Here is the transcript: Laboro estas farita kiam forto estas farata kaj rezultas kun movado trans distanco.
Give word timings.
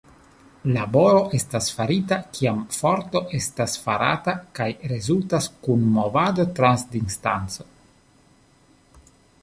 Laboro 0.75 1.19
estas 1.39 1.67
farita 1.79 2.17
kiam 2.37 2.63
forto 2.77 3.21
estas 3.41 3.77
farata 3.83 4.35
kaj 4.61 4.69
rezultas 4.95 5.49
kun 5.67 5.87
movado 5.99 6.47
trans 6.61 6.87
distanco. 6.97 7.71